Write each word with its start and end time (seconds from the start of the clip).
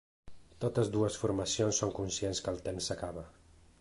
Totes 0.63 0.87
dues 0.95 1.17
formacions 1.25 1.81
són 1.83 1.93
conscients 1.99 2.41
que 2.47 2.51
el 2.55 2.61
temps 2.71 2.89
s’acaba. 2.91 3.29